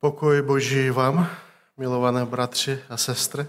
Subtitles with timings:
[0.00, 1.30] Pokoj Boží vám,
[1.76, 3.46] milované bratři a sestry.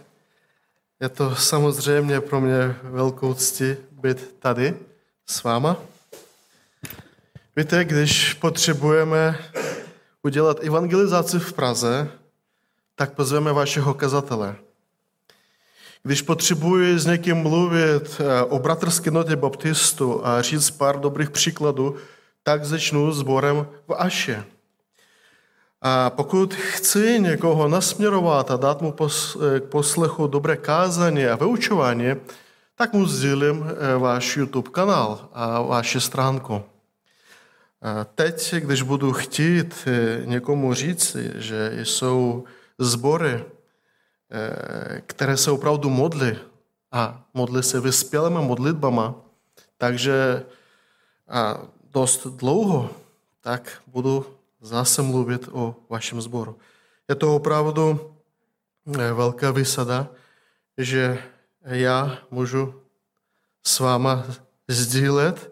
[1.00, 4.78] Je to samozřejmě pro mě velkou cti být tady
[5.26, 5.78] s váma.
[7.56, 9.40] Víte, když potřebujeme
[10.24, 12.12] udělat evangelizaci v Praze,
[12.96, 14.56] tak pozveme vašeho kazatele.
[16.04, 21.96] Když potřebuji s někým mluvit eh, o bratrské notě baptistu a říct pár dobrých příkladů,
[22.44, 24.46] tak začnu sborem v Aše.
[25.82, 32.16] A pokud chci někoho nasměrovat a dát mu k poslechu dobré kázání a vyučování,
[32.76, 36.64] tak mu sdílím eh, váš YouTube kanál a vaši stránku.
[37.82, 42.44] A teď, když budu chtít eh, někomu říci, že jsou
[42.78, 43.46] sbory,
[44.32, 46.38] eh, které se opravdu modlí
[46.92, 49.16] a modlí se vyspělými modlitbama,
[49.78, 50.44] takže
[51.30, 52.90] a dost dlouho,
[53.42, 54.26] tak budu
[54.62, 56.60] zase mluvit o vašem sboru.
[57.10, 58.16] Je to opravdu
[58.88, 60.10] eh, velká vysada,
[60.78, 61.24] že
[61.64, 62.82] já můžu
[63.64, 64.26] s váma
[64.68, 65.52] sdílet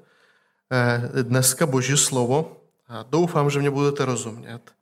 [0.72, 4.74] eh, dneska Boží slovo a doufám, že mě budete rozumět.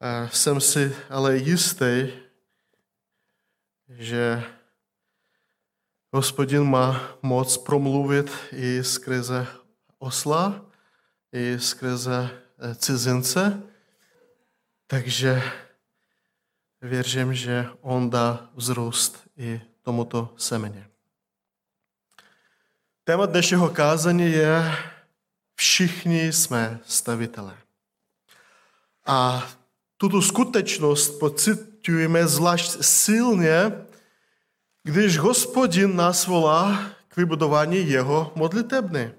[0.00, 2.12] Eh, jsem si ale jistý,
[3.88, 4.44] že
[6.12, 9.46] hospodin má moc promluvit i skrze
[9.98, 10.64] osla,
[11.32, 12.41] i skrze
[12.74, 13.62] cizince,
[14.86, 15.42] takže
[16.80, 20.88] věřím, že on dá vzrůst i tomuto semeně.
[23.04, 24.76] Téma dnešního kázání je
[25.54, 27.58] Všichni jsme stavitelé.
[29.06, 29.48] A
[29.96, 33.72] tuto skutečnost pocitujeme zvlášť silně,
[34.82, 39.14] když hospodin nás volá k vybudování jeho modlitebny.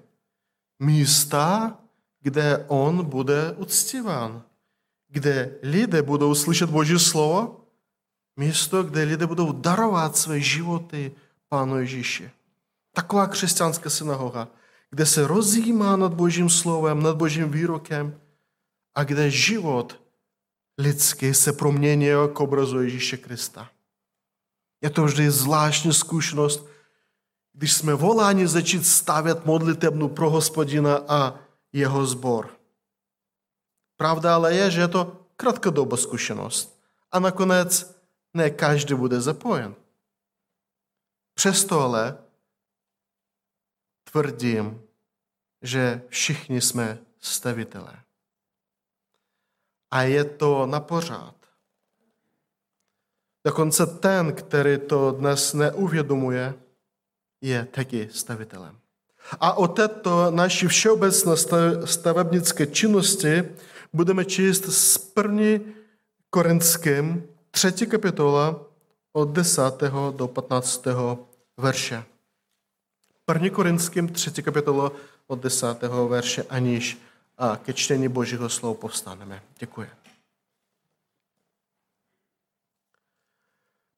[0.78, 1.78] Místa,
[2.24, 4.42] kde on bude uctíván,
[5.08, 7.60] kde lidé budou slyšet Boží slovo,
[8.36, 11.12] místo, kde lidé budou darovat své životy
[11.48, 12.30] Pánu Ježíši.
[12.92, 14.48] Taková křesťanská synagoga,
[14.90, 18.20] kde se rozjímá nad Božím slovem, nad Božím výrokem
[18.94, 20.00] a kde život
[20.78, 23.68] lidský se promění k obrazu Ježíše Krista.
[24.82, 26.66] Je to vždy zvláštní zkušenost,
[27.52, 32.54] když jsme voláni začít stavět modlitebnu pro hospodina a jeho zbor.
[33.98, 36.70] Pravda ale je, že je to krátkodobá zkušenost
[37.10, 37.98] a nakonec
[38.34, 39.74] ne každý bude zapojen.
[41.34, 42.18] Přesto ale
[44.04, 44.82] tvrdím,
[45.62, 48.02] že všichni jsme stavitelé.
[49.90, 51.34] A je to na pořád.
[53.46, 56.54] Dokonce ten, který to dnes neuvědomuje,
[57.40, 58.83] je taky stavitelem.
[59.40, 61.36] A o této naší všeobecné
[61.84, 63.44] stavebnické činnosti
[63.92, 65.60] budeme číst z první
[66.30, 68.60] Korinským, třetí kapitola
[69.12, 69.62] od 10.
[70.16, 70.84] do 15.
[71.56, 72.04] verše.
[73.24, 74.92] První Korinským, třetí kapitola
[75.26, 75.82] od 10.
[76.08, 76.98] verše, aniž
[77.38, 79.42] a ke čtení Božího slova povstaneme.
[79.58, 79.88] Děkuji.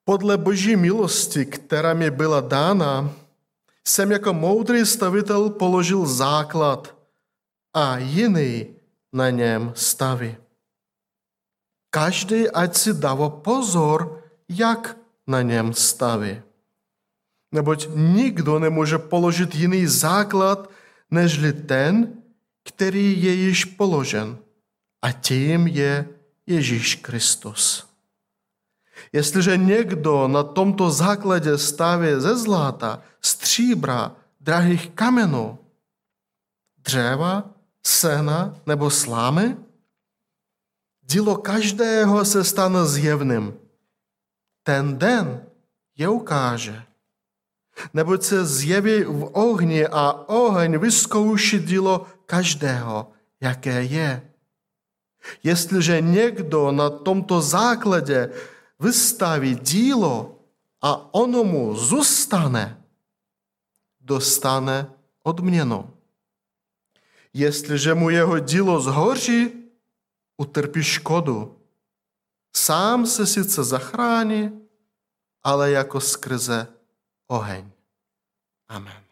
[0.05, 3.13] Podle Boží milosti, která mi byla dána,
[3.87, 6.97] jsem jako moudrý stavitel položil základ
[7.75, 8.67] a jiný
[9.13, 10.37] na něm staví.
[11.91, 14.97] Každý ať si dává pozor, jak
[15.27, 16.43] na něm staví.
[17.53, 20.71] Neboť nikdo nemůže položit jiný základ,
[21.11, 22.23] nežli ten,
[22.65, 24.39] který je již položen.
[25.03, 26.09] A tím je
[26.47, 27.86] Ježíš Kristus.
[29.13, 35.59] Jestliže někdo na tomto základě staví ze zlata, stříbra, drahých kamenů,
[36.79, 37.51] dřeva,
[37.83, 39.57] sena nebo slámy,
[41.03, 43.55] dílo každého se stane zjevným.
[44.63, 45.47] Ten den
[45.97, 46.83] je ukáže.
[47.95, 54.23] Neboť se zjeví v ohni a oheň vyzkouší dílo každého, jaké je.
[55.43, 58.31] Jestliže někdo na tomto základě
[58.79, 60.39] vystaví dílo
[60.81, 62.85] a ono mu zůstane,
[64.01, 64.93] dostane
[65.23, 65.97] odměnu.
[67.33, 69.53] Jestliže mu jeho dílo zhoří,
[70.37, 71.59] utrpí škodu.
[72.57, 74.67] Sám se sice zachrání,
[75.43, 76.69] ale jako skrze
[77.27, 77.71] oheň.
[78.69, 79.03] Amen.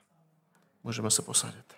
[0.84, 1.73] Můžeme se posadit.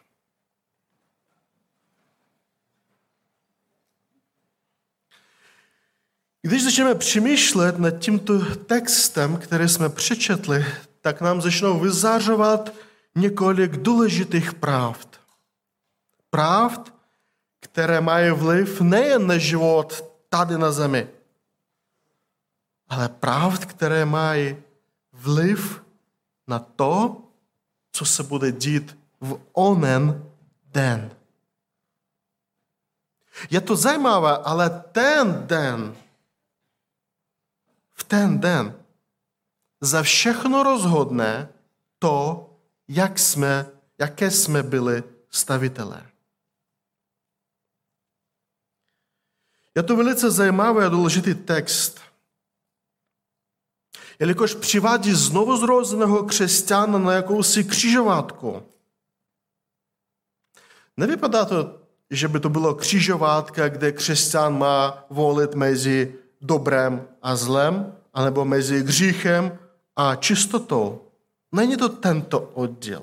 [6.47, 10.67] Když začneme přemýšlet nad tímto textem, který jsme přečetli,
[11.01, 12.73] tak nám začnou vyzařovat
[13.15, 15.21] několik důležitých pravd.
[16.31, 16.95] Pravd,
[17.61, 21.09] které mají vliv nejen na život tady na zemi.
[22.89, 24.57] Ale pravd, které mají
[25.13, 25.83] vliv
[26.47, 27.23] na to,
[27.93, 30.25] co se bude dít v onen
[30.67, 31.11] den.
[33.51, 35.97] Je to zajímavé, ale ten den,
[37.99, 38.85] v ten den,
[39.81, 41.49] za všechno rozhodne
[41.99, 42.51] to,
[42.89, 46.07] jak jsme, jaké jsme byli stavitelé.
[49.75, 52.01] Je to velice zajímavý a důležitý text,
[54.19, 58.63] jelikož přivádí znovu zrozeného křesťana na jakousi křižovatku.
[60.97, 67.93] Nevypadá to, že by to bylo křižovátka, kde křesťan má volit mezi dobrem a zlem,
[68.15, 69.59] anebo mezi hříchem
[69.97, 71.01] a čistotou.
[71.53, 73.03] Není to tento oddíl.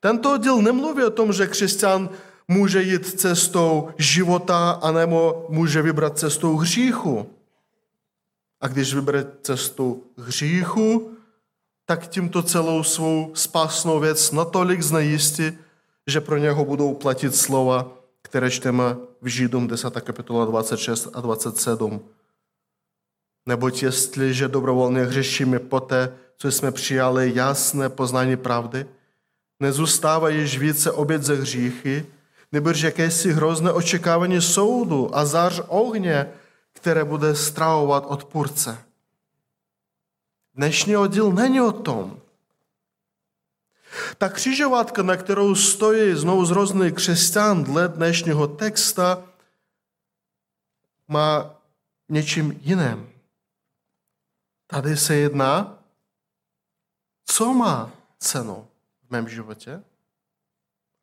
[0.00, 2.08] Tento oddíl nemluví o tom, že křesťan
[2.48, 7.30] může jít cestou života, anebo může vybrat cestou hříchu.
[8.60, 11.10] A když vybere cestu hříchu,
[11.86, 15.58] tak tímto celou svou spásnou věc natolik znejistí,
[16.06, 17.95] že pro něho budou platit slova,
[18.26, 20.00] které čteme v Židům 10.
[20.00, 22.00] kapitola 26 a 27.
[23.46, 28.86] Neboť jestliže dobrovolně hřešíme poté, co jsme přijali jasné poznání pravdy,
[29.60, 32.06] nezůstává již více oběd ze hříchy,
[32.52, 36.26] nebož jakési hrozné očekávání soudu a zář ohně,
[36.72, 38.78] které bude stravovat odpůrce.
[40.54, 42.20] Dnešní oddíl není o tom.
[44.18, 49.22] Ta křižovatka, na kterou stojí znovu zrozný křesťan dle dnešního texta,
[51.08, 51.60] má
[52.08, 53.08] něčím jiném.
[54.66, 55.78] Tady se jedná,
[57.24, 58.66] co má cenu
[59.06, 59.82] v mém životě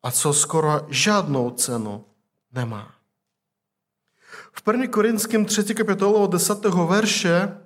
[0.02, 2.04] a co skoro žádnou cenu
[2.52, 2.94] nemá.
[4.52, 4.86] V 1.
[4.86, 5.74] Korinském 3.
[5.74, 6.64] kapitolu od 10.
[6.64, 7.60] verše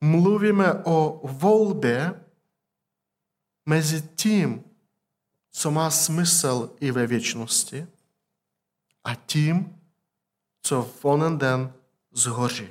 [0.00, 2.25] mluvíme o volbě
[3.66, 4.64] mezi tím,
[5.50, 7.86] co má smysl i ve věčnosti,
[9.04, 9.80] a tím,
[10.62, 11.72] co v onen den
[12.12, 12.68] zhoří.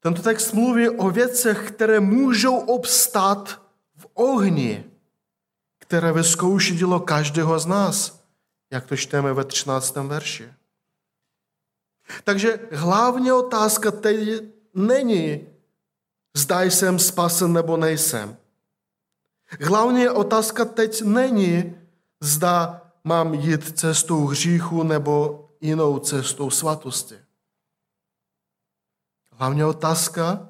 [0.00, 3.62] Tento text mluví o věcech, které můžou obstát
[3.96, 4.84] v ohni,
[5.78, 8.24] které vyzkouší dělo každého z nás,
[8.70, 9.96] jak to čteme ve 13.
[9.96, 10.52] verši.
[12.24, 14.44] Takže hlavní otázka teď
[14.74, 15.46] není,
[16.36, 18.36] zda jsem spasen nebo nejsem.
[19.60, 21.74] Hlavní otázka teď není,
[22.20, 27.14] zda mám jít cestou hříchu nebo jinou cestou svatosti.
[29.32, 30.48] Hlavní otázka,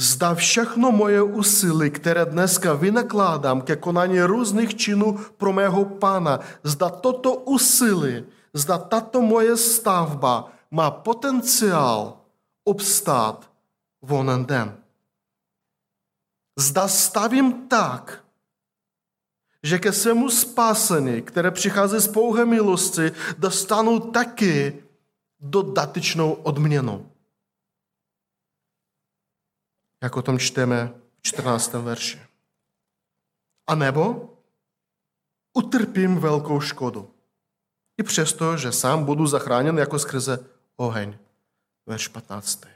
[0.00, 6.90] zda všechno moje úsilí, které dneska vynakládám ke konání různých činů pro mého pána, zda
[6.90, 12.16] toto úsilí, zda tato moje stavba má potenciál
[12.64, 13.53] obstát
[14.12, 14.84] onen den.
[16.58, 18.24] Zda stavím tak,
[19.62, 24.84] že ke svému spásení, které přichází z pouhé milosti, dostanu taky
[25.40, 27.10] dodatečnou odměnu.
[30.02, 31.72] Jak o tom čteme v 14.
[31.72, 32.22] verši.
[33.66, 34.34] A nebo
[35.52, 37.14] utrpím velkou škodu.
[37.98, 41.18] I přesto, že sám budu zachráněn jako skrze oheň.
[41.86, 42.73] Verš 15.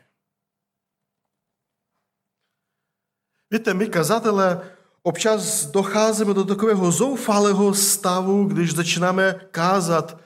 [3.50, 4.71] Víte, my kazatelé
[5.02, 10.19] občas docházíme do takového zoufalého stavu, když začínáme kázat,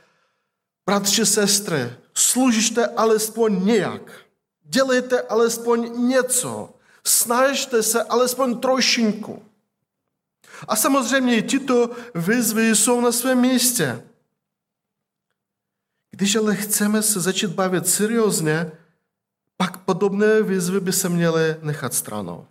[0.87, 4.13] bratři, sestry, služíte alespoň nějak,
[4.63, 6.75] dělejte alespoň něco,
[7.07, 9.43] snažte se alespoň trošinku.
[10.69, 14.03] A samozřejmě tyto výzvy jsou na svém místě.
[16.11, 18.73] Když ale chceme se začít bavit seriózně,
[19.57, 22.47] pak podobné výzvy by se měly nechat stranou.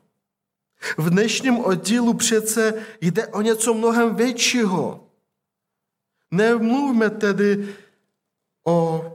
[0.98, 5.08] V dnešním oddílu přece jde o něco mnohem většího.
[6.32, 7.76] Nemluvme tedy
[8.66, 9.06] o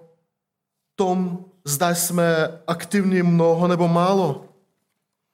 [0.94, 4.48] tom, zda jsme aktivní mnoho nebo málo.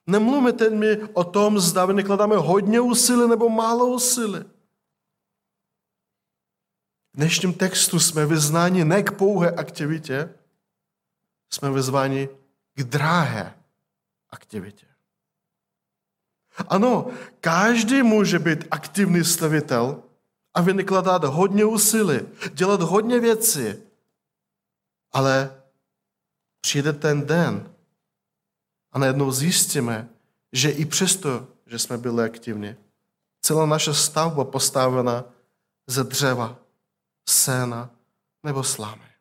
[0.07, 4.39] Nemluvme tedy o tom, zda vynakladáme hodně úsilí nebo málo úsilí.
[7.13, 10.33] V dnešním textu jsme vyznáni ne k pouhé aktivitě,
[11.49, 12.29] jsme vyzváni
[12.75, 13.53] k drahé
[14.29, 14.85] aktivitě.
[16.67, 17.07] Ano,
[17.39, 20.03] každý může být aktivní stavitel
[20.53, 22.19] a vynakládat hodně úsilí,
[22.53, 23.73] dělat hodně věcí,
[25.11, 25.61] ale
[26.61, 27.73] přijde ten den
[28.91, 30.09] a najednou zjistíme,
[30.51, 32.75] že i přesto, že jsme byli aktivní,
[33.41, 35.25] celá naše stavba postavena
[35.87, 36.59] ze dřeva,
[37.29, 37.89] sena,
[38.43, 39.12] nebo slámy.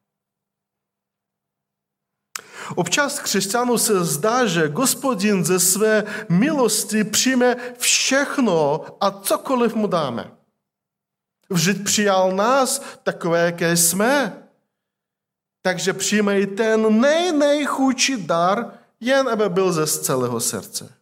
[2.74, 10.30] Občas křesťanů se zdá, že Gospodin ze své milosti přijme všechno a cokoliv mu dáme.
[11.50, 14.42] Vždyť přijal nás takové, jaké jsme.
[15.62, 17.66] Takže přijme i ten nej,
[18.16, 20.92] dar, jen aby byl ze celého srdce.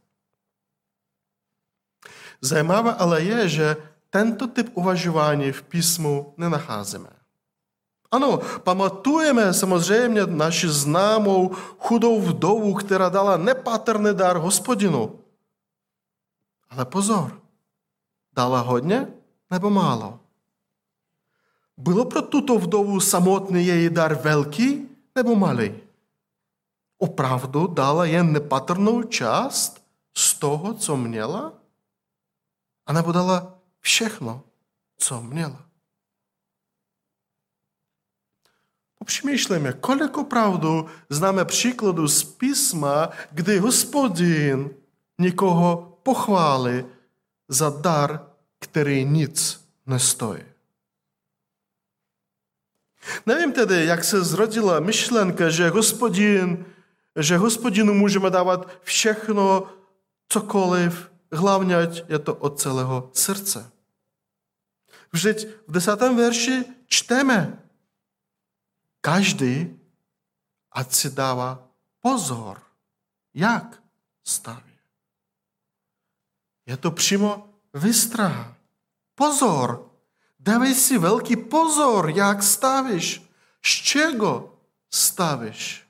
[2.40, 3.76] Zajímavé ale je, že
[4.10, 7.19] tento typ uvažování v písmu nenacházíme.
[8.10, 11.48] Ano, pamatujeme samozřejmě naši známou
[11.78, 15.20] chudou vdovu, která dala nepatrný dar hospodinu.
[16.70, 17.40] Ale pozor,
[18.32, 19.08] dala hodně
[19.50, 20.20] nebo málo?
[21.76, 25.74] Bylo pro tuto vdovu samotný její dar velký nebo malý?
[26.98, 29.82] Opravdu dala jen nepatrnou část
[30.16, 31.52] z toho, co měla?
[32.86, 34.42] A nebo dala všechno,
[34.96, 35.69] co měla?
[39.00, 44.70] Popřemýšlejme, kolik opravdu známe příkladu z písma, kdy hospodin
[45.18, 46.84] někoho pochválí
[47.48, 48.26] za dar,
[48.58, 50.42] který nic nestojí.
[53.26, 56.64] Nevím tedy, jak se zrodila myšlenka, že hospodin,
[57.16, 59.66] že hospodinu můžeme dávat všechno,
[60.28, 63.70] cokoliv, hlavně ať je to od celého srdce.
[65.12, 67.62] Vždyť v desátém verši čteme,
[69.00, 69.80] každý
[70.72, 71.68] ať si dává
[72.00, 72.62] pozor,
[73.34, 73.82] jak
[74.24, 74.78] staví.
[76.66, 78.54] Je to přímo vystraha.
[79.14, 79.90] Pozor,
[80.38, 83.22] dávej si velký pozor, jak stavíš,
[83.64, 84.58] z čeho
[84.90, 85.86] stavíš.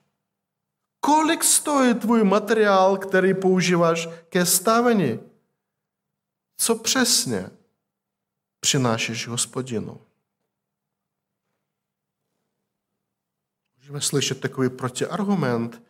[1.00, 5.20] Kolik stojí tvůj materiál, který používáš ke stavení?
[6.56, 7.50] Co přesně
[8.60, 10.00] přinášíš hospodinu?
[13.90, 15.82] Můžeme slyšet takový protiargument.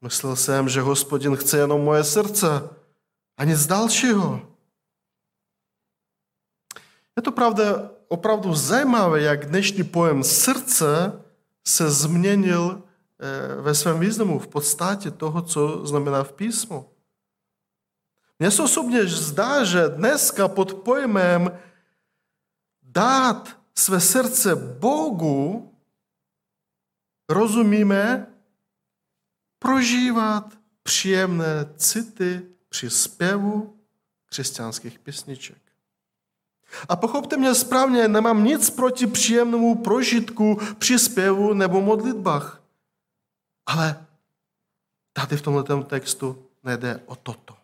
[0.00, 2.68] Myslel jsem, že hospodin chce jenom moje srdce
[3.36, 4.40] a nic dalšího.
[7.16, 11.12] Je to pravda, opravdu zajímavé, jak dnešní pojem srdce
[11.64, 16.90] se změnil eh, ve svém významu, v podstatě toho, co znamená v písmu.
[18.38, 21.58] Mně se osobně zdá, že dneska pod pojmem
[22.82, 25.69] dát své srdce Bohu
[27.30, 28.26] rozumíme
[29.58, 33.76] prožívat příjemné city při zpěvu
[34.26, 35.58] křesťanských písniček.
[36.88, 42.62] A pochopte mě správně, nemám nic proti příjemnému prožitku při zpěvu nebo modlitbách.
[43.66, 44.06] Ale
[45.12, 47.56] tady v tomto textu nejde o toto.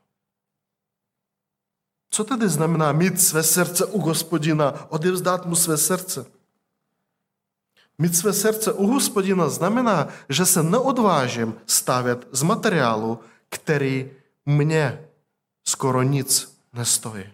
[2.10, 6.35] Co tedy znamená mít své srdce u hospodina, odevzdat mu své srdce?
[7.98, 14.10] Mít své srdce u hospodina znamená, že se neodvážím stavět z materiálu, který
[14.46, 15.08] mě
[15.64, 17.24] skoro nic nestojí.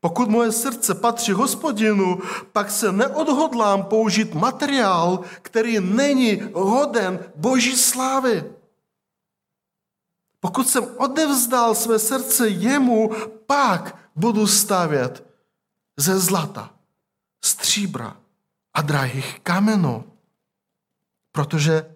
[0.00, 2.22] Pokud moje srdce patří hospodinu,
[2.52, 8.52] pak se neodhodlám použít materiál, který není hoden boží slávy.
[10.40, 13.10] Pokud jsem odevzdal své srdce jemu,
[13.46, 15.26] pak budu stavět
[15.96, 16.70] ze zlata,
[17.44, 18.16] stříbra,
[18.78, 20.18] a drahých kamenů,
[21.32, 21.94] protože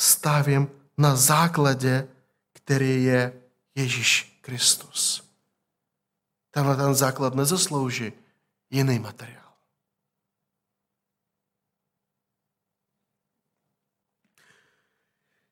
[0.00, 0.68] stavím
[0.98, 2.08] na základě,
[2.52, 3.42] který je
[3.74, 5.30] Ježíš Kristus.
[6.50, 8.12] Tenhle ten základ nezaslouží
[8.70, 9.52] jiný materiál.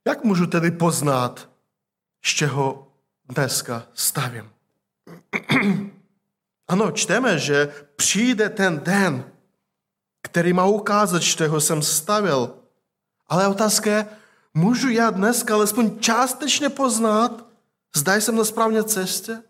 [0.07, 1.51] Jak můžu tedy poznat,
[2.25, 2.93] z čeho
[3.25, 4.53] dneska stavím?
[6.69, 9.36] ano, čteme, že přijde ten den,
[10.27, 12.55] který má ukázat, z čeho jsem stavil.
[13.29, 14.07] Ale otázka je,
[14.55, 17.47] můžu já dneska alespoň částečně poznat,
[17.97, 19.43] zda jsem na správné cestě?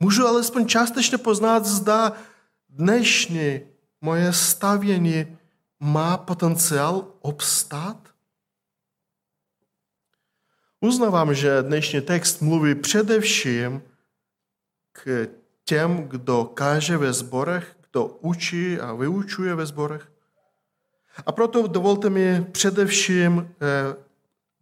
[0.00, 2.12] Můžu alespoň částečně poznat, zda
[2.68, 3.60] dnešní
[4.00, 5.38] moje stavění
[5.80, 7.96] má potenciál obstát?
[10.80, 13.82] Uznávám, že dnešní text mluví především
[14.92, 15.28] k
[15.64, 20.12] těm, kdo káže ve zborech, kdo učí a vyučuje ve zborech.
[21.26, 23.96] A proto dovolte mi především eh,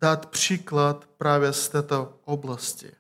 [0.01, 2.93] dát příklad právě z této oblasti.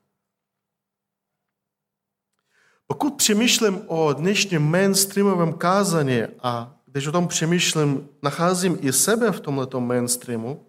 [2.86, 9.40] Pokud přemýšlím o dnešním mainstreamovém kázání a když o tom přemýšlím, nacházím i sebe v
[9.40, 10.66] tomto mainstreamu,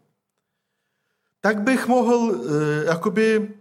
[1.42, 3.54] tak bych mohl eh, jakoby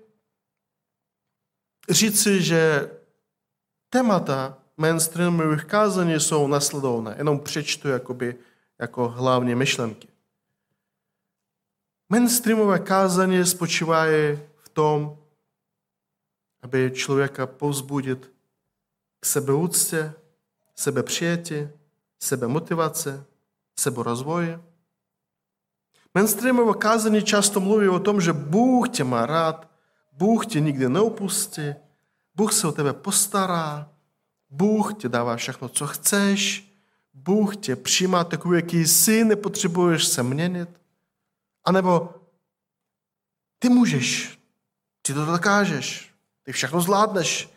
[1.90, 2.90] říci, že
[3.90, 7.14] témata mainstreamových kázání jsou nasledovné.
[7.18, 8.36] Jenom přečtu jakoby
[8.78, 10.08] jako hlavní myšlenky.
[12.08, 15.18] Mainstreamové kázání spočívají v tom,
[16.62, 18.32] aby člověka povzbudit
[19.20, 20.12] k sebeúctě,
[20.74, 21.68] sebepřijetí,
[22.18, 23.24] sebemotivace,
[23.78, 24.58] seborozvoji.
[26.14, 29.70] Mainstreamové kázání často mluví o tom, že Bůh tě má rád,
[30.12, 31.74] Bůh tě nikdy neopustí,
[32.34, 33.93] Bůh se o tebe postará,
[34.54, 36.70] Bůh ti dává všechno, co chceš,
[37.14, 40.68] Bůh tě přijímá takový, jaký jsi, nepotřebuješ se měnit.
[41.64, 42.14] A nebo
[43.58, 44.38] ty můžeš,
[45.02, 47.48] ty to dokážeš, ty všechno zvládneš,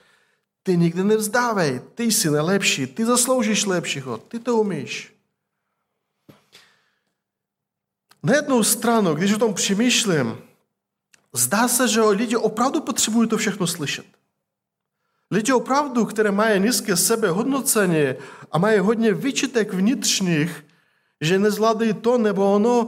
[0.64, 5.14] ty nikdy nevzdávej, ty jsi nejlepší, ty zasloužíš lepšího, ty to umíš.
[8.24, 10.38] Na jednu stranu, když o tom přemýšlím,
[11.34, 14.06] zdá se, že lidi opravdu potřebují to všechno slyšet.
[15.32, 18.14] Lidi opravdu, které mají nízké sebehodnocení
[18.52, 20.66] a mají hodně vyčitek vnitřních,
[21.22, 22.88] že nezvládají to nebo ono,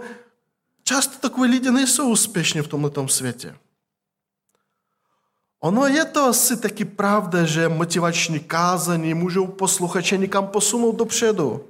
[0.84, 3.56] často takové lidi nejsou úspěšní v tomto světě.
[5.60, 11.66] Ono je to asi taky pravda, že motivační kázání můžou posluchače někam posunout dopředu.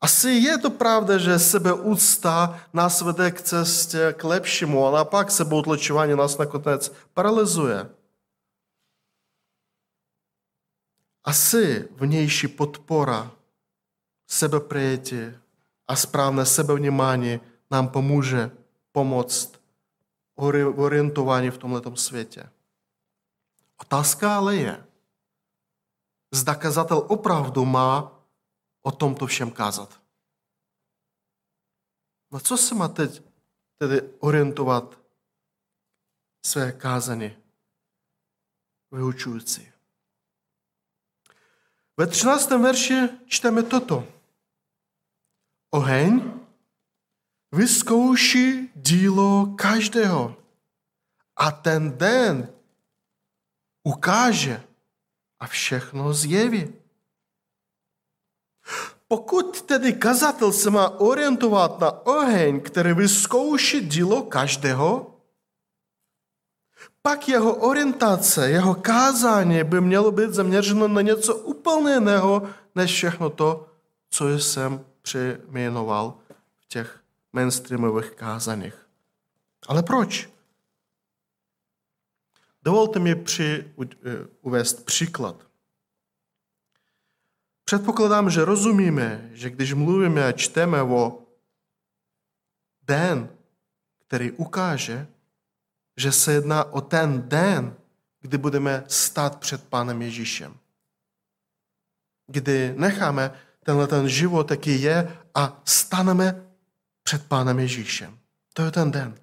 [0.00, 6.16] Asi je to pravda, že sebeúcta nás vede k cestě k lepšímu a naopak sebeutlačování
[6.16, 7.88] nás nakonec paralyzuje.
[11.26, 13.32] Asi vnější podpora,
[14.26, 15.20] sebeprijetí
[15.88, 17.40] a správné sebevnímání
[17.70, 18.50] nám pomůže
[18.92, 19.60] pomoct
[20.76, 22.50] orientování v tomto světě.
[23.76, 24.86] Otázka ale je,
[26.34, 28.22] zda kazatel opravdu má
[28.82, 30.00] o tomto všem kázat.
[32.30, 33.22] Na co se má teď
[33.78, 34.98] tedy orientovat
[36.44, 37.36] své kázání
[38.90, 39.75] vyučující?
[41.96, 42.50] Ve 13.
[42.50, 44.04] verši čteme toto.
[45.70, 46.32] Oheň
[47.52, 50.36] vyzkouší dílo každého
[51.36, 52.48] a ten den
[53.84, 54.62] ukáže
[55.40, 56.74] a všechno zjeví.
[59.08, 65.15] Pokud tedy kazatel se má orientovat na oheň, který vyzkouší dílo každého,
[67.06, 73.30] pak jeho orientace, jeho kázání by mělo být zaměřeno na něco úplně jiného, než všechno
[73.30, 73.68] to,
[74.10, 76.18] co jsem přejmenoval
[76.60, 77.00] v těch
[77.32, 78.86] mainstreamových kázaních.
[79.68, 80.30] Ale proč?
[82.62, 83.74] Dovolte mi při,
[84.42, 85.46] uvést příklad.
[87.64, 91.22] Předpokládám, že rozumíme, že když mluvíme a čteme o
[92.82, 93.28] den,
[94.06, 95.06] který ukáže,
[95.96, 97.76] že se jedná o ten den,
[98.20, 100.58] kdy budeme stát před Pánem Ježíšem.
[102.26, 103.32] Kdy necháme
[103.64, 106.46] tenhle ten život, jaký je, a staneme
[107.02, 108.18] před Pánem Ježíšem.
[108.52, 109.14] To je ten den.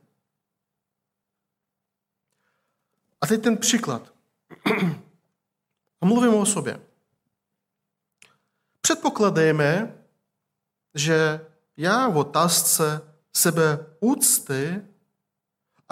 [3.21, 4.13] A teď ten příklad.
[6.01, 6.79] A mluvím o sobě.
[8.81, 9.97] Předpokladejme,
[10.95, 11.45] že
[11.77, 13.01] já v otázce
[13.33, 14.81] sebe úcty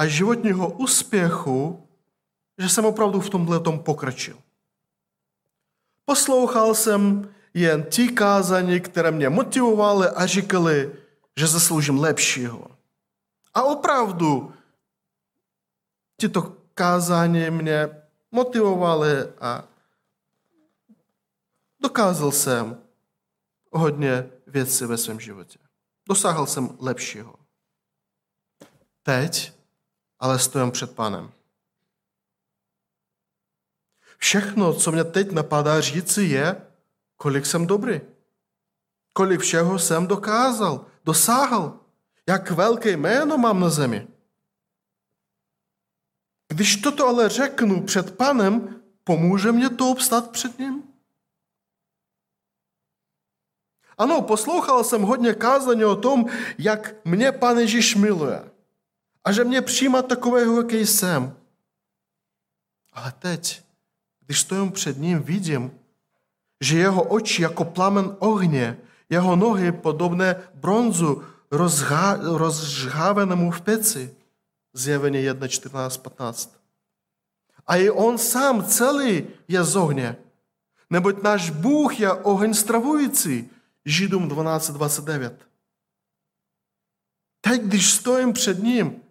[0.02, 1.88] a životního úspěchu,
[2.58, 4.38] že jsem opravdu v tomhle tom pokročil.
[6.06, 10.96] Poslouchal jsem jen ti kázání, které mě motivovaly a říkali,
[11.38, 12.68] že zasloužím lepšího.
[13.54, 14.54] A opravdu
[16.16, 17.90] tyto kázání mě
[18.32, 19.68] motivovaly a
[21.80, 22.82] dokázal jsem
[23.72, 25.60] hodně věcí ve svém životě.
[26.10, 27.36] Dosáhl jsem lepšího.
[29.04, 29.61] Teď
[30.22, 31.32] ale stojím před pánem.
[34.18, 36.62] Všechno, co mě teď napadá říci, je,
[37.18, 38.02] kolik jsem dobrý.
[39.14, 41.80] Kolik všeho jsem dokázal, dosáhl.
[42.28, 44.08] Jak velké jméno mám na zemi.
[46.48, 50.84] Když toto ale řeknu před panem, pomůže mě to obstát před ním?
[53.98, 56.26] Ano, poslouchal jsem hodně kázání o tom,
[56.58, 58.52] jak mě Pan Ježíš miluje.
[59.24, 61.38] A že mě přijímá takového, jaký jsem.
[62.94, 63.64] Ale teď,
[64.26, 65.72] když stojím před ním, vidím,
[66.62, 68.78] že jeho oči jako plamen ohně,
[69.10, 71.24] jeho nohy podobné bronzu
[72.22, 74.16] rozžhávenému v peci.
[74.74, 76.58] Zjevení 1, 14, 15.
[77.68, 80.18] A i on sám celý je z ohně.
[80.90, 83.50] Neboť náš Bůh je oheň stravující.
[83.86, 85.48] Židům 12, 29.
[87.42, 89.02] Teď, když stojím před ním,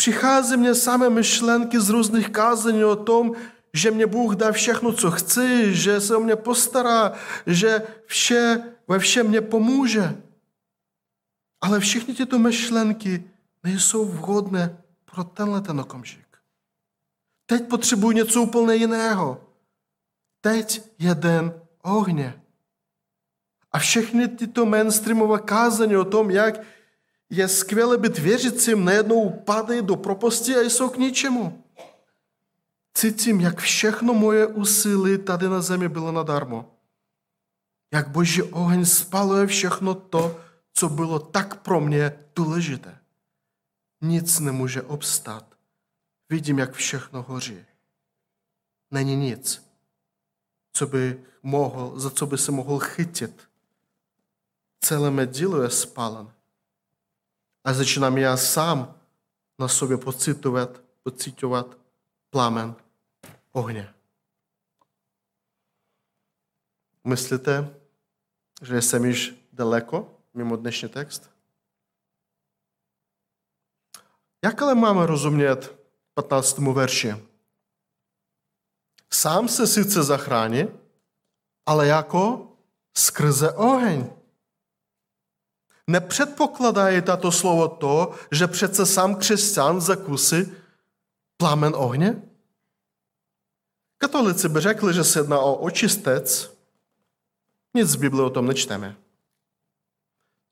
[0.00, 3.32] Přichází mě samé myšlenky z různých kázení o tom,
[3.74, 7.12] že mě Bůh dá všechno, co chci, že se o mě postará,
[7.46, 10.22] že vše ve všem mě pomůže.
[11.60, 13.24] Ale všechny tyto myšlenky
[13.62, 16.26] nejsou vhodné pro tenhle ten okamžik.
[17.46, 19.44] Teď potřebuji něco úplně jiného.
[20.40, 22.42] Teď je den ohně.
[23.72, 26.60] A všechny tyto mainstreamové kázání o tom, jak
[27.30, 31.64] je skvělé být věřícím, najednou padají do propasti a jsou k ničemu.
[32.94, 36.74] Cítím, jak všechno moje úsilí tady na zemi bylo nadarmo.
[37.92, 40.40] Jak boží oheň spaluje všechno to,
[40.72, 42.98] co bylo tak pro mě důležité.
[44.00, 45.54] Nic nemůže obstát.
[46.28, 47.64] Vidím, jak všechno hoří.
[48.90, 49.62] Není nic,
[50.72, 53.48] co by mohl, za co by se mohl chytit.
[54.80, 56.32] Celé mé dílo je spálen.
[57.64, 59.00] A začínám já sám
[59.58, 61.78] na sobě pocitovat, pocitovat
[62.30, 62.74] plamen
[63.52, 63.94] ohně.
[67.04, 67.74] Myslíte,
[68.62, 71.30] že jsem již daleko mimo dnešní text?
[74.44, 75.80] Jak ale máme rozumět
[76.14, 76.58] 15.
[76.58, 77.14] verši?
[79.12, 80.68] Sám se sice zachrání,
[81.66, 82.52] ale jako
[82.96, 84.10] skrze oheň.
[85.90, 90.52] Nepředpokládají tato slovo to, že přece sám křesťan zakusí
[91.36, 92.22] plamen ohně?
[93.98, 96.56] Katolici by řekli, že se jedná o očistec.
[97.74, 98.96] Nic v Bibli o tom nečteme.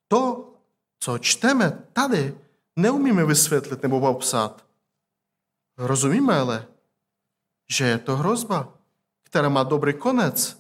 [0.08, 0.52] To,
[1.00, 2.38] co čteme tady,
[2.76, 4.66] neumíme vysvětlit nebo popsat.
[5.76, 6.66] Rozumíme ale,
[7.70, 8.74] že je to hrozba,
[9.22, 10.57] která má dobrý konec.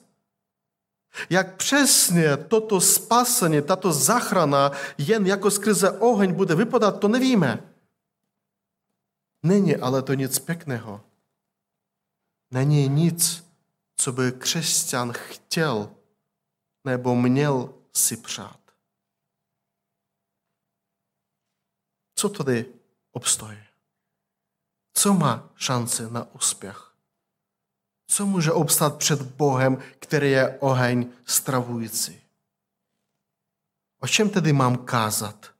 [1.30, 7.74] Jak přesně toto spasení, tato zachrana jen jako skrze oheň bude vypadat, to nevíme.
[9.42, 11.00] Není ale to nic pěkného.
[12.50, 13.44] Není nic,
[13.96, 15.90] co by křesťan chtěl
[16.84, 18.60] nebo měl si přát.
[22.14, 22.66] Co tady
[23.12, 23.58] obstojí?
[24.94, 26.87] Co má šanci na úspěch?
[28.10, 32.20] Co může obstát před Bohem, který je oheň stravující?
[34.00, 35.54] O čem tedy mám kázat?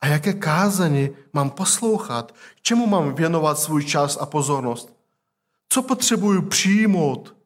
[0.00, 2.32] A jaké kázání mám poslouchat?
[2.32, 4.96] K čemu mám věnovat svůj čas a pozornost?
[5.68, 7.36] Co potřebuji přijmout,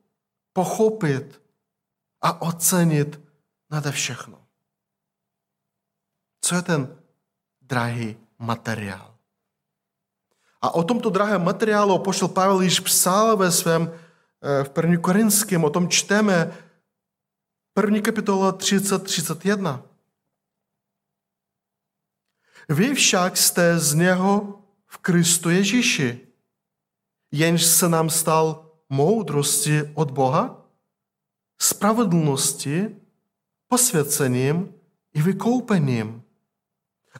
[0.52, 1.42] pochopit
[2.20, 3.20] a ocenit
[3.70, 4.46] nade všechno?
[6.40, 7.02] Co je ten
[7.62, 9.15] drahý materiál?
[10.66, 13.92] A o tomto drahém materiálu pošel Pavel již psal ve svém
[14.42, 14.96] eh, v 1.
[15.00, 16.58] Korinském, o tom čteme
[17.82, 18.00] 1.
[18.00, 19.82] kapitola 30-31.
[22.68, 26.20] Vy však jste z něho v Kristu Ježíši,
[27.32, 30.66] jenž se nám stal moudrosti od Boha,
[31.58, 32.96] spravedlnosti,
[33.68, 34.74] posvěcením
[35.14, 36.22] i vykoupením,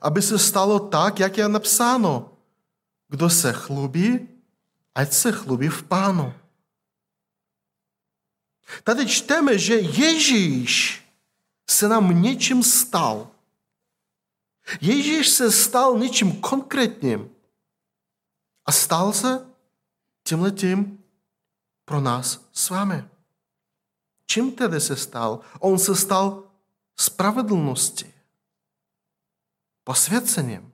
[0.00, 2.35] aby se stalo tak, jak je napsáno.
[3.08, 4.28] Kdo se chlubí,
[4.94, 6.34] ať se chlubí v pánu.
[8.82, 11.02] Tady čteme, že Ježíš
[11.70, 13.30] se nám něčím stal.
[14.80, 17.30] Ježíš se stal něčím konkrétním
[18.64, 19.46] a stal se
[20.22, 21.04] tímhletím
[21.84, 23.04] pro nás s vámi.
[24.26, 25.40] Čím tedy se stal?
[25.60, 26.42] On se stal
[26.96, 28.14] spravedlností,
[29.84, 30.72] posvěcením.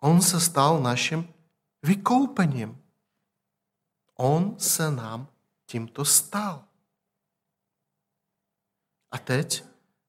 [0.00, 1.34] On se stal naším
[1.82, 2.82] vykoupením.
[4.14, 5.28] On se nám
[5.66, 6.64] tímto stal.
[9.10, 9.64] A teď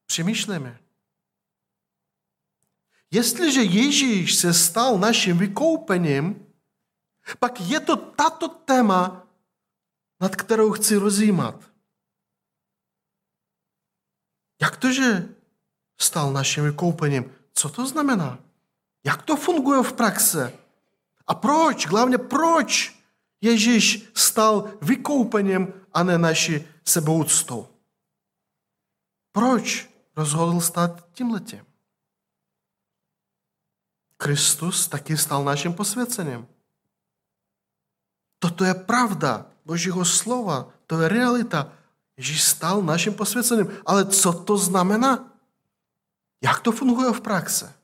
[0.05, 0.79] přemýšlíme.
[3.12, 6.47] Jestliže Ježíš se stal naším vykoupením,
[7.39, 9.27] pak je to tato téma,
[10.21, 11.71] nad kterou chci rozjímat.
[14.62, 15.36] Jak to, že
[15.99, 17.36] stal naším vykoupením?
[17.53, 18.39] Co to znamená?
[19.05, 20.61] Jak to funguje v praxe?
[21.32, 21.88] A proč?
[21.88, 22.96] Hlavně proč
[23.41, 27.67] Ježíš stal vykoupením a ne naší sebouctou?
[29.32, 31.65] Proč rozhodl stát tímhletím?
[34.17, 36.48] Kristus taky stal naším posvěcením.
[38.39, 41.72] Toto je pravda Božího slova, to je realita.
[42.17, 43.72] Ježíš stal naším posvěceným.
[43.86, 45.32] Ale co to znamená?
[46.44, 47.81] Jak to funguje v praxe?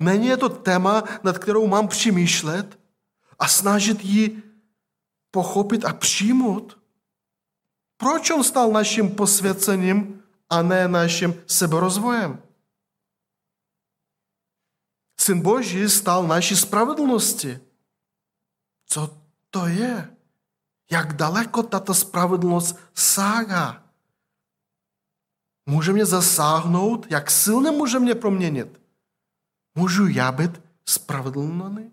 [0.00, 2.78] Není je to téma, nad kterou mám přemýšlet
[3.38, 4.42] a snažit ji
[5.30, 6.78] pochopit a přijmout?
[7.96, 12.42] Proč on stal naším posvěcením a ne naším seberozvojem?
[15.20, 17.60] Syn Boží stal naší spravedlnosti.
[18.86, 19.18] Co
[19.50, 20.16] to je?
[20.90, 23.88] Jak daleko tato spravedlnost sáhá?
[25.68, 28.77] může mě zasáhnout, jak silně může mě proměnit.
[29.78, 31.92] Můžu já být spravedlný?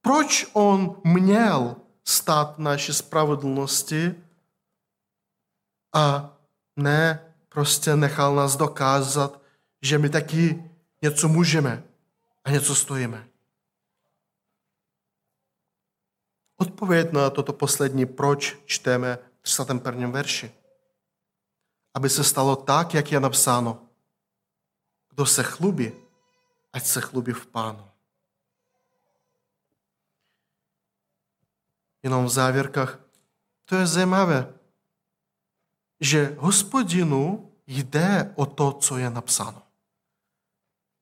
[0.00, 4.24] Proč on měl stát naší spravedlnosti
[5.94, 6.36] a
[6.76, 9.42] ne prostě nechal nás dokázat,
[9.82, 10.70] že my taky
[11.02, 11.84] něco můžeme
[12.44, 13.28] a něco stojíme.
[16.56, 20.08] Odpověď na toto poslední proč čteme v 31.
[20.08, 20.54] verši.
[21.94, 23.88] Aby se stalo tak, jak je napsáno.
[25.10, 26.01] Kdo se chlubí,
[26.72, 27.88] ať se chlubí v pánu.
[32.02, 32.98] Jenom v závěrkách.
[33.64, 34.54] To je zajímavé,
[36.00, 39.62] že hospodinu jde o to, co je napsáno.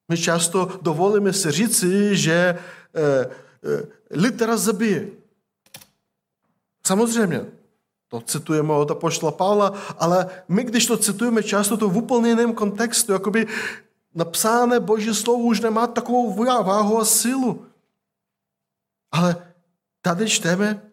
[0.09, 3.29] My často dovolíme si říci, že e, e,
[4.11, 5.09] litera zabije.
[6.87, 7.47] Samozřejmě,
[8.09, 12.55] to citujeme od apoštola Pavla, ale my, když to citujeme často, to v úplně jiném
[12.55, 13.47] kontextu, jakoby
[14.14, 17.66] napsáné Boží slovo už nemá takovou váhu a sílu.
[19.12, 19.53] Ale
[20.03, 20.90] tady čteme,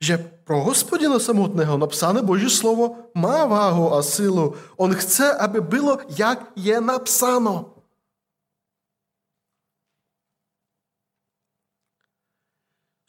[0.00, 4.54] že pro hospodina samotného napsané Boží slovo má váhu a sílu.
[4.76, 7.74] On chce, aby bylo, jak je napsáno.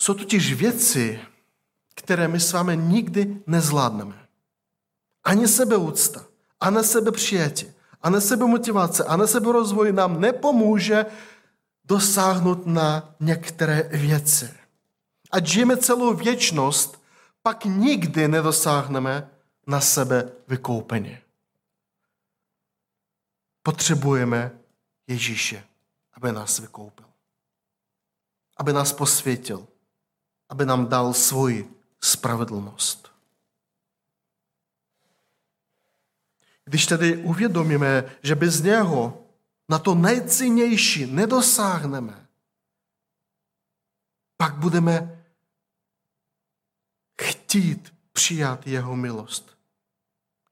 [0.01, 1.19] Jsou totiž věci,
[1.95, 4.27] které my s vámi nikdy nezvládneme.
[5.23, 6.25] Ani sebeúcta,
[6.59, 7.74] ani sebepřijetí,
[8.05, 11.05] ani sebemotivace, ani seberozvoj nám nepomůže
[11.85, 14.53] dosáhnout na některé věci.
[15.31, 17.01] A žijeme celou věčnost,
[17.41, 19.29] pak nikdy nedosáhneme
[19.67, 21.17] na sebe vykoupení.
[23.63, 24.51] Potřebujeme
[25.07, 25.63] Ježíše,
[26.13, 27.05] aby nás vykoupil.
[28.57, 29.67] Aby nás posvětil.
[30.49, 33.14] Aby nám dal svoji spravedlnost.
[36.65, 39.25] Když tedy uvědomíme, že bez něho
[39.69, 42.28] na to nejcennější nedosáhneme,
[44.38, 45.23] pak budeme
[47.21, 49.58] chtít přijat jeho milost,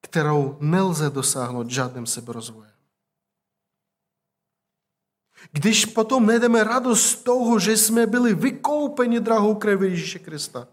[0.01, 2.73] kterou nelze dosáhnout žádným seberozvojem.
[5.51, 10.67] Když potom najdeme radost z toho, že jsme byli vykoupeni drahou krví Ježíše Krista,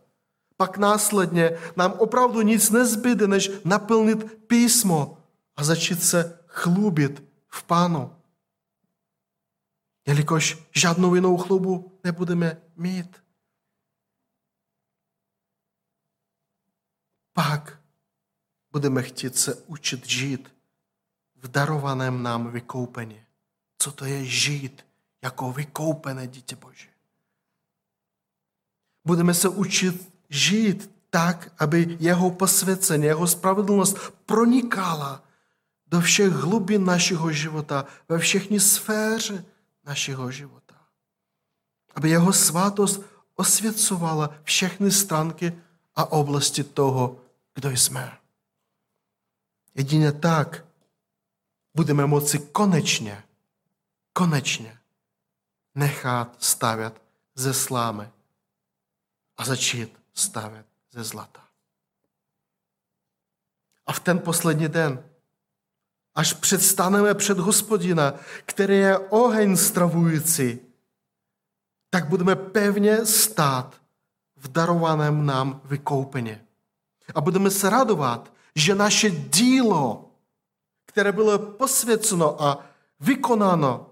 [0.57, 5.19] pak následně nám opravdu nic nezbyde, než naplnit písmo
[5.60, 8.16] a začít se chlubit v Pánu.
[10.06, 13.24] Jelikož žádnou jinou chlubu nebudeme mít.
[17.32, 17.82] Pak
[18.72, 20.54] budeme chtít se učit žít
[21.36, 23.20] v darovaném nám vykoupení.
[23.78, 24.86] Co to je žít
[25.22, 26.88] jako vykoupené dítě Boží.
[29.04, 35.29] Budeme se učit žít tak, aby jeho posvěcení, jeho spravedlnost pronikala
[35.90, 39.44] do všech hlubin našeho života, ve všechny sféře
[39.85, 40.76] našeho života.
[41.94, 43.03] Aby jeho svátost
[43.35, 45.53] osvěcovala všechny stránky
[45.94, 47.20] a oblasti toho,
[47.55, 48.18] kdo jsme.
[49.74, 50.64] Jedině tak
[51.74, 53.24] budeme moci konečně,
[54.12, 54.79] konečně
[55.74, 57.03] nechat stavět
[57.35, 58.11] ze slámy
[59.37, 61.44] a začít stavět ze zlata.
[63.87, 65.09] A v ten poslední den,
[66.14, 68.14] až předstaneme před hospodina,
[68.46, 70.58] který je oheň stravující,
[71.90, 73.80] tak budeme pevně stát
[74.36, 76.44] v darovaném nám vykoupeně.
[77.14, 80.10] A budeme se radovat, že naše dílo,
[80.86, 82.64] které bylo posvěceno a
[83.00, 83.90] vykonáno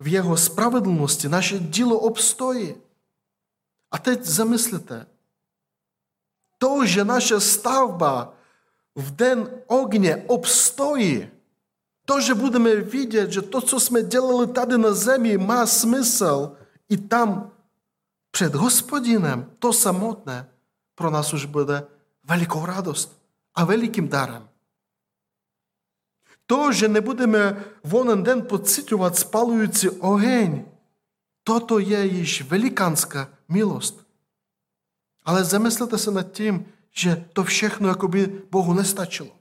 [0.00, 2.74] v jeho spravedlnosti, naše dílo obstojí.
[3.90, 5.06] A teď zamyslete,
[6.58, 8.34] to, že naše stavba
[8.94, 11.30] v den ogně obstojí,
[12.04, 16.56] to, že budeme vidět, že to, co jsme dělali tady na zemi, má smysl
[16.88, 17.50] i tam
[18.30, 20.48] před hospodinem, to samotné
[20.94, 21.86] pro nás už bude
[22.24, 23.18] velikou radost
[23.54, 24.48] a velikým darem.
[26.46, 30.64] To, že nebudeme v onen den pocitovat spalující oheň,
[31.44, 34.06] toto je již velikánská milost.
[35.24, 39.33] Ale zamyslete se nad tím, že to všechno jakoby Bohu nestačilo.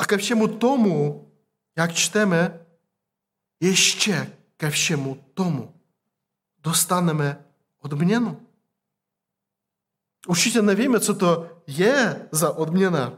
[0.00, 1.28] A ke všemu tomu,
[1.76, 2.66] jak čteme,
[3.60, 5.74] ještě ke všemu tomu
[6.58, 7.44] dostaneme
[7.80, 8.46] odměnu.
[10.28, 13.12] Určitě nevíme, co to je za odměna.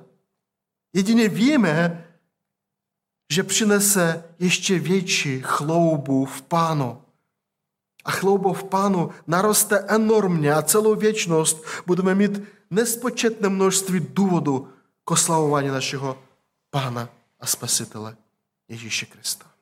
[0.92, 2.08] Jedině víme,
[3.32, 7.02] že přinese ještě větší chloubu v Pánu.
[8.04, 14.68] A chlouba v Pánu naroste enormně a celou věčnost budeme mít nespočetné množství důvodů
[15.04, 16.31] k oslavování našeho
[16.72, 17.08] Pána
[17.40, 18.16] a Spasitele
[18.68, 19.52] Ježíše Krista.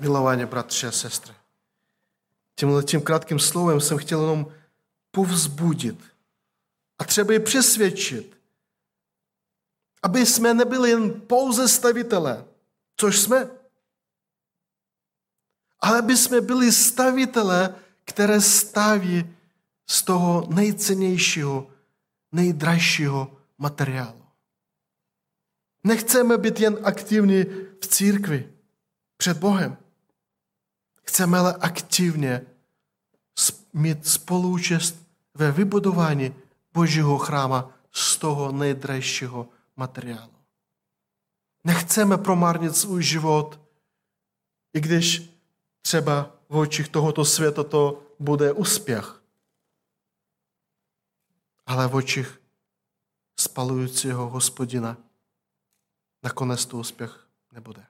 [0.00, 1.34] Milovaně, bratři a sestry,
[2.54, 4.54] tímhle tím krátkým slovem jsem chtěl jenom
[5.10, 6.04] povzbudit
[6.98, 8.38] a třeba je přesvědčit,
[10.02, 12.44] aby jsme nebyli jen pouze stavitelé,
[12.96, 13.50] což jsme,
[15.80, 19.36] ale aby jsme byli stavitelé, které staví
[19.90, 21.70] z toho nejcennějšího,
[22.32, 24.22] nejdražšího materiálu.
[25.84, 27.44] Nechceme být jen aktivní
[27.82, 28.52] v církvi
[29.16, 29.76] před Bohem.
[31.04, 32.46] Chceme ale aktivně
[33.72, 34.96] mít spoluúčast
[35.34, 36.34] ve vybudování
[36.72, 40.32] Božího chráma z toho nejdražšího materiálu.
[41.64, 43.60] Nechceme promarnit svůj život,
[44.74, 45.30] i když
[45.82, 49.22] třeba v očích tohoto světa to bude úspěch.
[51.66, 52.41] Ale v očích
[53.42, 54.96] spalujícího hospodina
[56.22, 57.86] nakonec to úspěch nebude.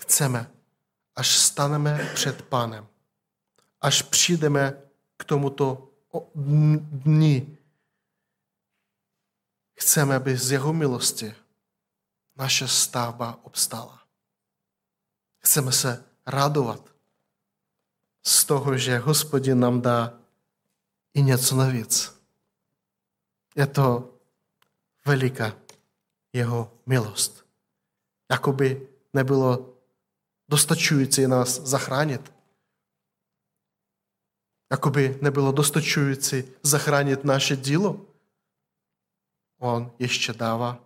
[0.00, 0.50] Chceme,
[1.16, 2.88] až staneme před pánem,
[3.80, 4.82] až přijdeme
[5.16, 5.88] k tomuto
[7.04, 7.58] dní,
[9.78, 11.34] chceme, aby z jeho milosti
[12.36, 14.02] naše stavba obstála.
[15.38, 16.94] Chceme se radovat
[18.26, 20.18] z toho, že hospodin nám dá
[21.14, 22.19] i něco navíc.
[23.56, 24.18] Je to
[25.06, 25.56] veliká
[26.32, 27.46] jeho milost.
[28.30, 29.76] Jakoby nebylo
[30.48, 32.32] dostačující nás zachránit.
[34.70, 38.06] Jakoby nebylo dostačující zachránit naše dílo.
[39.58, 40.84] On ještě dává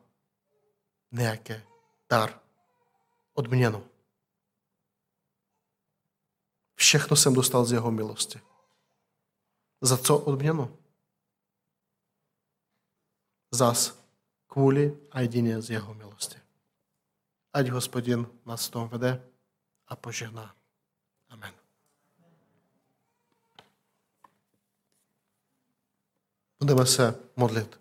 [1.12, 1.66] nějaké
[2.10, 2.40] dar,
[3.34, 3.88] odměnu.
[6.74, 8.40] Všechno jsem dostal z jeho milosti.
[9.80, 10.78] Za co odměnu?
[13.54, 13.98] Zas
[14.46, 16.36] kvůli a jedině z jeho milosti.
[17.52, 19.22] Ať hospodin nás tom vede
[19.88, 20.54] a požehná.
[21.28, 21.54] Amen.
[26.58, 27.80] Budeme se modlit.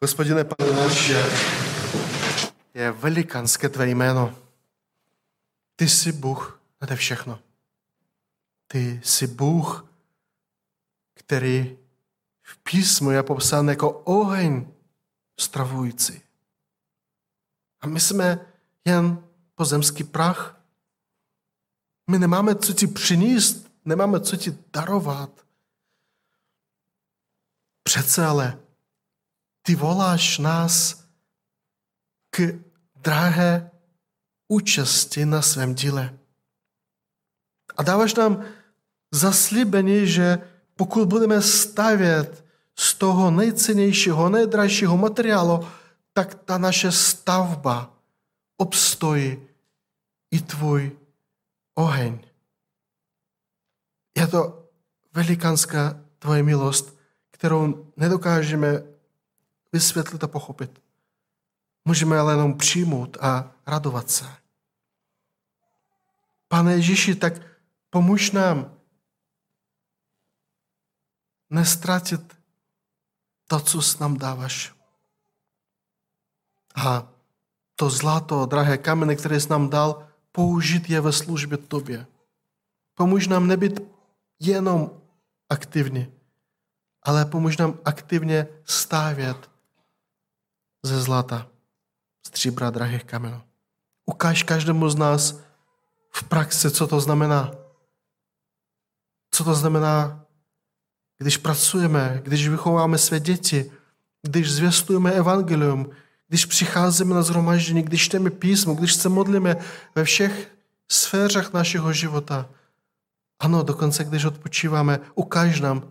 [0.00, 1.12] Gospodine, Pane náš,
[2.74, 4.38] je velikánské tvé jméno.
[5.76, 7.38] Ty jsi Bůh nade všechno.
[8.66, 9.89] Ty jsi Bůh,
[11.30, 11.78] který
[12.42, 14.72] v písmu je popsán jako oheň
[15.40, 16.22] stravující.
[17.80, 18.46] A my jsme
[18.84, 20.60] jen pozemský prach.
[22.10, 25.46] My nemáme co ti přinést, nemáme co ti darovat.
[27.82, 28.58] Přece ale
[29.62, 31.04] ty voláš nás
[32.30, 32.58] k
[32.94, 33.70] drahé
[34.48, 36.18] účasti na svém díle.
[37.76, 38.44] A dáváš nám
[39.10, 40.49] zaslíbení, že
[40.80, 42.44] pokud budeme stavět
[42.78, 45.68] z toho nejcennějšího, nejdražšího materiálu,
[46.12, 47.92] tak ta naše stavba
[48.56, 49.48] obstojí
[50.30, 50.98] i tvůj
[51.74, 52.18] oheň.
[54.16, 54.68] Je to
[55.12, 56.96] velikánská tvoje milost,
[57.30, 58.82] kterou nedokážeme
[59.72, 60.82] vysvětlit a pochopit.
[61.84, 64.24] Můžeme ale jenom přijmout a radovat se.
[66.48, 67.32] Pane Ježíši, tak
[67.90, 68.79] pomůž nám
[71.50, 72.36] nestratit
[73.46, 74.74] to, co nám dáváš.
[76.76, 77.08] A
[77.76, 82.06] to zlato, drahé kameny, které jsi nám dal, použít je ve službě tobě.
[82.94, 83.80] Pomůž nám nebyt
[84.40, 85.00] jenom
[85.48, 86.12] aktivní,
[87.02, 89.50] ale pomůž nám aktivně stavět
[90.82, 91.48] ze zlata,
[92.26, 93.42] stříbra, drahých kamenů.
[94.06, 95.40] Ukáž každému z nás
[96.10, 97.50] v praxi, co to znamená.
[99.30, 100.26] Co to znamená,
[101.20, 103.72] když pracujeme, když vychováme své děti,
[104.22, 105.90] když zvěstujeme evangelium,
[106.28, 109.56] když přicházíme na zhromaždění, když čteme písmo, když se modlíme
[109.94, 110.56] ve všech
[110.88, 112.48] sférách našeho života.
[113.38, 115.88] Ano, dokonce když odpočíváme, ukáž nám,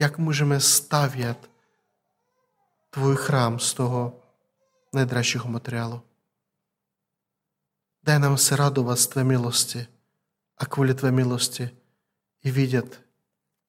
[0.00, 1.50] jak můžeme stavět
[2.90, 4.20] tvůj chrám z toho
[4.92, 6.02] nejdražšího materiálu.
[8.04, 9.86] Daj nám se radovat z tvé milosti
[10.58, 11.70] a kvůli tvé milosti
[12.44, 13.07] i vidět,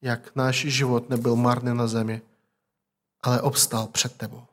[0.01, 2.21] jak náš život nebyl marný na zemi,
[3.21, 4.43] ale obstal před tebou.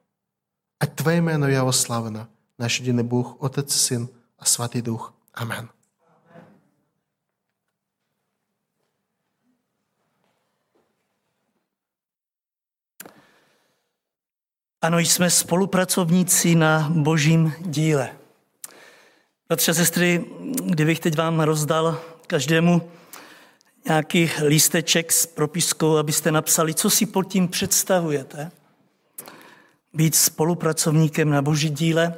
[0.81, 2.27] Ať tvé jméno je oslaveno,
[2.59, 5.15] náš jediný Bůh, Otec, Syn a Svatý Duch.
[5.35, 5.69] Amen.
[14.83, 18.17] Ano, jsme spolupracovníci na božím díle.
[19.49, 20.25] Bratře sestry,
[20.67, 22.91] kdybych teď vám rozdal každému
[23.87, 28.51] nějaký lísteček s propiskou, abyste napsali, co si pod tím představujete.
[29.93, 32.15] Být spolupracovníkem na boží díle.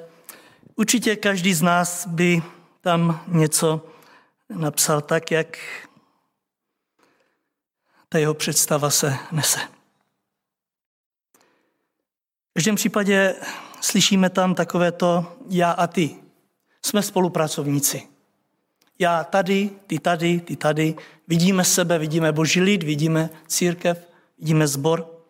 [0.77, 2.43] Určitě každý z nás by
[2.81, 3.87] tam něco
[4.49, 5.59] napsal tak, jak
[8.09, 9.59] ta jeho představa se nese.
[12.51, 13.35] V každém případě
[13.81, 16.17] slyšíme tam takové to já a ty.
[16.87, 18.18] Jsme spolupracovníci.
[18.99, 20.97] Já tady, ty tady, ty tady.
[21.29, 25.25] Vidíme sebe, vidíme boží lid, vidíme církev, vidíme zbor.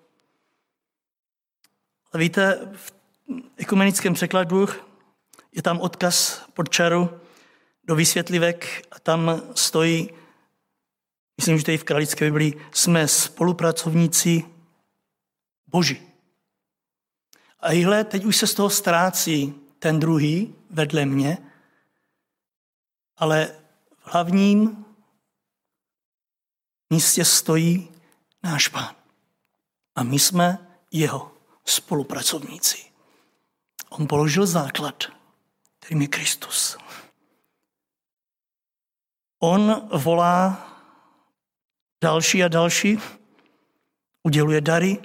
[2.13, 2.93] Ale víte, v
[3.57, 4.69] ekumenickém překladu
[5.53, 7.21] je tam odkaz pod čaru
[7.85, 10.11] do vysvětlivek a tam stojí,
[11.37, 14.45] myslím, že tady v Kralické Biblii, jsme spolupracovníci
[15.67, 16.03] Boží.
[17.61, 21.39] A jíhle, teď už se z toho ztrácí ten druhý vedle mě,
[23.19, 23.47] ale
[23.99, 24.85] v hlavním
[26.91, 27.89] místě stojí
[28.43, 28.95] náš pán.
[29.95, 30.59] A my jsme
[30.93, 31.33] jeho
[31.65, 32.85] spolupracovníci.
[33.89, 35.05] On položil základ,
[35.81, 36.79] kterým je Kristus.
[39.39, 40.69] On volá
[42.03, 42.99] další a další,
[44.23, 45.03] uděluje dary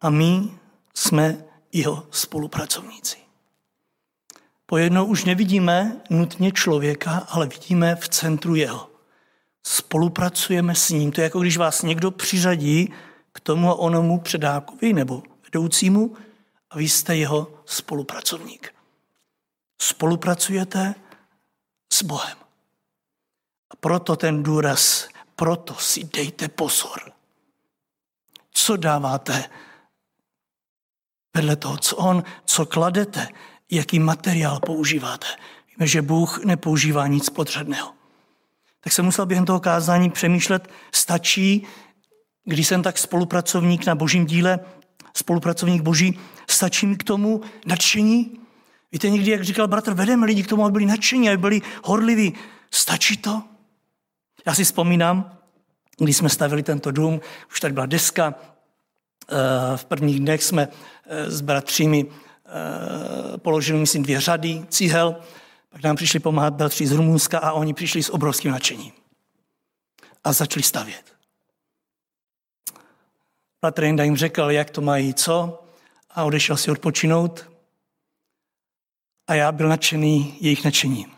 [0.00, 0.58] a my
[0.94, 3.23] jsme jeho spolupracovníci.
[4.74, 8.90] Pojednou už nevidíme nutně člověka, ale vidíme v centru jeho.
[9.66, 11.12] Spolupracujeme s ním.
[11.12, 12.92] To je jako když vás někdo přiřadí
[13.32, 16.16] k tomu a onomu předákovi nebo vedoucímu
[16.70, 18.74] a vy jste jeho spolupracovník.
[19.80, 20.94] Spolupracujete
[21.92, 22.38] s Bohem.
[23.70, 27.12] A proto ten důraz, proto si dejte pozor.
[28.52, 29.44] Co dáváte
[31.34, 33.28] vedle toho, co on, co kladete,
[33.70, 35.26] jaký materiál používáte.
[35.76, 37.92] Víme, že Bůh nepoužívá nic podřadného.
[38.80, 41.66] Tak jsem musel během toho kázání přemýšlet, stačí,
[42.44, 44.60] když jsem tak spolupracovník na božím díle,
[45.16, 46.18] spolupracovník boží,
[46.50, 48.38] stačí mi k tomu nadšení?
[48.92, 52.34] Víte, někdy, jak říkal bratr, vedeme lidi k tomu, aby byli nadšení, aby byli horliví.
[52.70, 53.42] Stačí to?
[54.46, 55.38] Já si vzpomínám,
[55.98, 60.68] když jsme stavili tento dům, už tady byla deska, eh, v prvních dnech jsme
[61.06, 62.06] eh, s bratřími
[62.54, 65.16] eh, položili, myslím, dvě řady cíhel,
[65.70, 68.92] pak nám přišli pomáhat bratři z Rumunska a oni přišli s obrovským nadšením.
[70.24, 71.14] A začali stavět.
[73.62, 75.64] Bratr Jinda jim řekl, jak to mají, co,
[76.10, 77.50] a odešel si odpočinout.
[79.26, 81.10] A já byl nadšený jejich nadšením.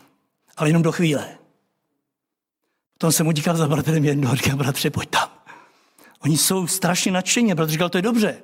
[0.57, 1.37] Ale jenom do chvíle.
[2.93, 5.29] Potom jsem utíkal za bratrem jednou a říkal, bratře, pojď tam.
[6.19, 7.53] Oni jsou strašně nadšení.
[7.53, 8.41] Bratr říkal, to je dobře.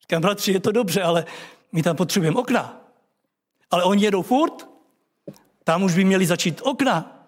[0.00, 1.24] Říkám, bratři, je to dobře, ale
[1.72, 2.80] my tam potřebujeme okna.
[3.70, 4.68] Ale oni jedou furt,
[5.64, 7.26] tam už by měli začít okna.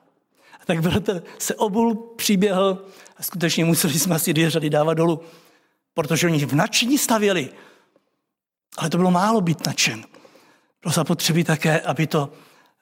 [0.61, 2.85] A tak bratr se obul, přiběhl
[3.17, 5.21] a skutečně museli jsme asi dvě řady dávat dolů,
[5.95, 7.51] protože oni v nadšení stavěli.
[8.77, 10.05] Ale to bylo málo být nadšen.
[10.83, 12.33] Bylo zapotřebí také, aby to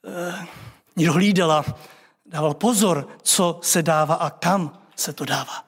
[0.05, 0.47] eh,
[0.97, 1.65] někdo hlídala,
[2.27, 5.65] dával pozor, co se dává a kam se to dává.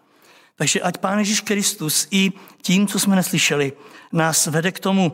[0.56, 2.32] Takže ať Pán Ježíš Kristus i
[2.62, 3.72] tím, co jsme neslyšeli,
[4.12, 5.12] nás vede k tomu,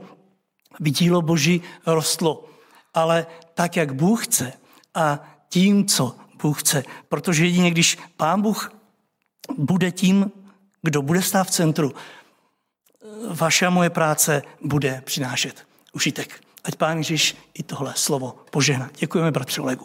[0.81, 2.45] aby dílo Boží rostlo.
[2.95, 4.53] Ale tak, jak Bůh chce
[4.95, 5.18] a
[5.49, 6.83] tím, co Bůh chce.
[7.09, 8.72] Protože jedině, když Pán Bůh
[9.59, 10.31] bude tím,
[10.83, 11.93] kdo bude stát v centru,
[13.31, 16.41] vaše a moje práce bude přinášet užitek.
[16.64, 18.91] Ať Pán Ježíš i tohle slovo požehná.
[18.99, 19.72] Děkujeme, bratře Legu.